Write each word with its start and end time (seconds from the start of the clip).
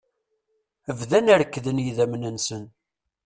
Bdan 0.99 1.27
rekkden 1.39 1.77
yidamen-nsen. 1.85 2.63